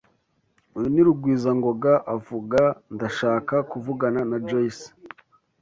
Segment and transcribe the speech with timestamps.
[0.77, 2.59] Uyu ni Rugwizangoga avuga.
[2.95, 4.87] Ndashaka kuvugana na Joyce.